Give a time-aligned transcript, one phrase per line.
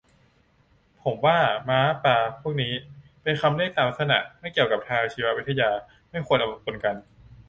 [1.03, 1.37] ผมว่า
[1.69, 2.73] ม้า ปลา พวกนี้
[3.23, 5.71] เป็นคำเรียกตามลักษณะ ไม่เกี่ยวกับทางชีววิทยา
[6.09, 6.95] ไม่ควรเอามาปนกัน